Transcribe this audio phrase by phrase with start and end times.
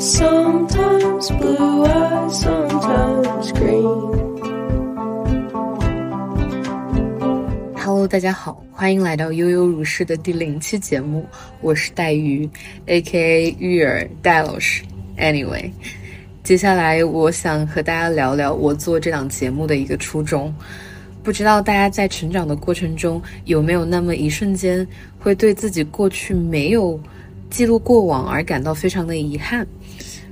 [0.00, 4.20] sometimes blue eyes, sometimes green.
[7.76, 11.26] Hello，大家好，欢迎来到悠悠如是的第零期节目，
[11.60, 12.48] 我是戴鱼
[12.86, 13.56] ，A.K.A.
[13.58, 14.84] 玉儿戴老师。
[15.18, 15.70] Anyway，
[16.44, 20.54] 接下来我想和大家聊聊我做这档节目的一个初衷。
[21.22, 24.86] 不知道大家在成长的过程中有没有那么一瞬间，
[25.18, 26.98] 会对自己过去没有
[27.50, 29.66] 记录过往而感到非常的遗憾？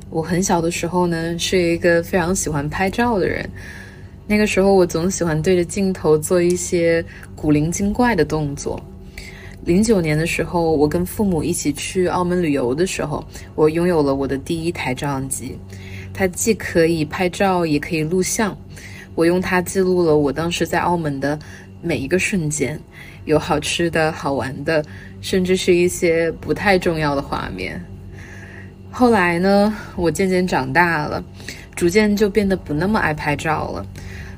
[0.08, 3.48] 我很小的时候呢，是一个非常喜欢拍照的人。
[4.26, 8.80] 那个时候，我总喜欢对着镜头做一些古灵精怪的动作。
[9.64, 15.58] 零九年的时候，我跟父母一起去澳门旅游的时候，我拥有了我的第一台照相机。
[16.14, 18.56] 它既可以拍照，也可以录像。
[19.14, 21.38] 我用它记录了我当时在澳门的
[21.82, 22.80] 每一个瞬间，
[23.24, 24.82] 有好吃的、好玩的，
[25.20, 27.82] 甚至是一些不太重要的画面。
[28.90, 31.22] 后来呢，我渐渐长大了，
[31.76, 33.86] 逐渐就变得不那么爱拍照了。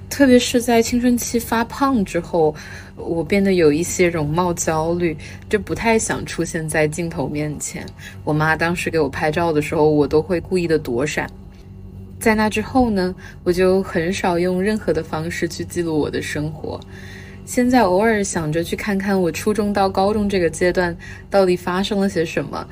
[0.09, 2.53] 特别是在青春期发胖之后，
[2.97, 5.17] 我变得有一些容貌焦虑，
[5.49, 7.87] 就不太想出现在镜头面前。
[8.25, 11.31] 我妈当时给我拍照的时候，我都会故意的躲闪。
[12.19, 16.79] 在那之后呢，我就很少用任何的方式去记录我的生活。
[17.51, 20.97] 现在偶尔想着去看看我初中到高中这个阶段
[21.29, 22.65] 到底发生了些什么，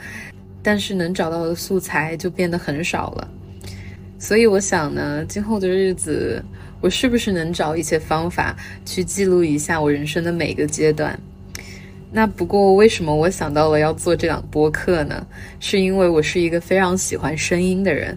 [0.63, 3.29] 但是能找到的素材就变得很少了。
[4.21, 6.41] 所以我想呢，今后的日子。
[6.81, 11.19] 我是不是能找一些方法去记录一下我人生的每个阶段？
[12.13, 15.27] 那不过为什么我想到了要做这档播客呢？
[15.59, 18.17] 是因为我是一个非常喜欢声音的人，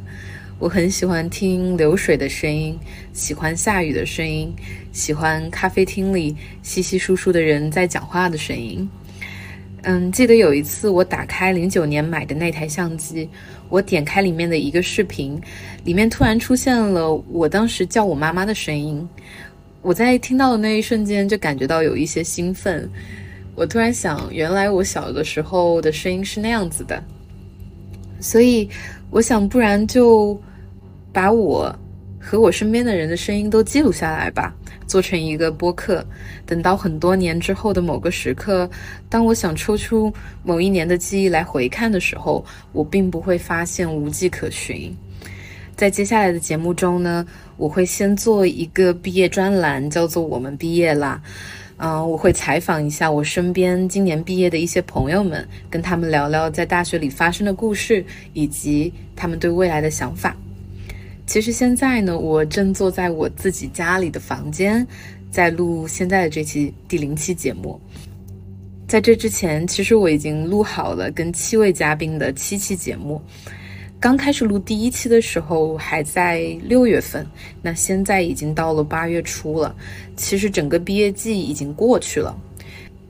[0.61, 2.77] 我很喜欢听流水的声音，
[3.13, 4.53] 喜欢下雨的声音，
[4.91, 8.87] 喜欢咖啡厅里稀稀疏疏的人在讲话的声音。
[9.81, 13.27] 嗯，记得有一次我打开零九年买的那台相机，
[13.69, 15.41] 我点开里面的一个视频，
[15.83, 19.09] 里面突然出现了我当时叫我妈妈的声音。
[19.81, 22.87] 我在听到的那一瞬间就感觉到有一些兴奋。
[23.55, 27.03] 我突然想，原来我小的时候的声音是那样子的。
[28.19, 28.69] 所以
[29.09, 30.39] 我想，不然就
[31.11, 31.73] 把我
[32.19, 34.53] 和我身边的人的声音都记录下来吧。
[34.87, 36.05] 做成一个播客，
[36.45, 38.69] 等到很多年之后的某个时刻，
[39.07, 40.13] 当我想抽出
[40.43, 44.93] 某一年的记忆来回看的时候，我并不会发现无迹可寻。
[45.77, 51.21] 在接下来的节目中呢，我会先做一个毕业专栏，叫做“我们毕业啦”。
[51.83, 60.35] 嗯，我会采访一下我身边今年毕业的一些朋友们，跟他们聊聊在大学里发生的故事，以及他们对未来的想法。
[61.31, 64.85] 其实现在呢，我正坐在我自己家里的房间，
[65.29, 67.79] 在录现在的这期第零期节目。
[68.85, 73.21] 在这之前，其实我已经录好了跟七位嘉宾的七期节目。
[73.97, 77.25] 刚开始录第一期的时候还在六月份，
[77.61, 79.73] 那现在已经到了八月初了。
[80.17, 82.37] 其实整个毕业季已经过去了。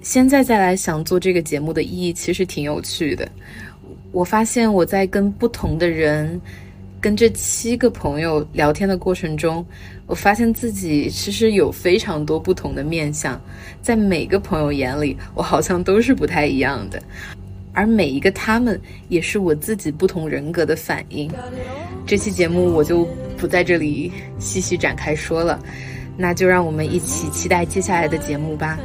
[0.03, 3.27] 现在再来想做这个节目的意义，其实挺有趣的。
[4.11, 6.39] 我发现我在跟不同的人。
[7.01, 9.65] 跟这七个朋友聊天的过程中，
[10.05, 13.41] 我发现自己其实有非常多不同的面相，
[13.81, 17.01] 在每个朋友眼里，我好像都是不太一样的，
[17.73, 18.79] 而每一个他们
[19.09, 21.29] 也是我自己不同人格的反应。
[22.05, 25.59] 这期节目我就不在这里细细展开说了，
[26.15, 28.77] 那就让我们一起期待接下来的节目吧。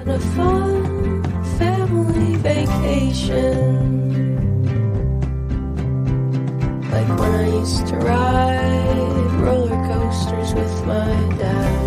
[7.60, 11.86] used to ride roller coasters with my dad.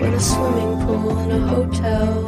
[0.00, 2.27] with a swimming pool in a hotel.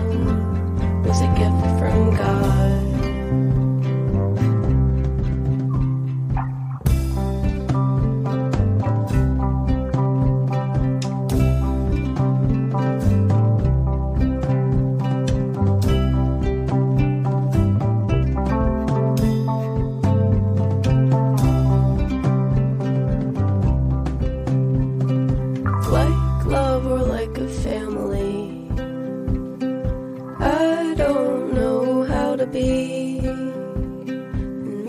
[32.53, 33.21] be.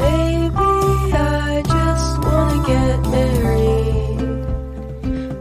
[0.01, 0.69] Maybe
[1.13, 4.21] I just wanna get married.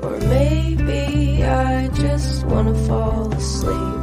[0.04, 3.99] Or maybe I just wanna fall asleep.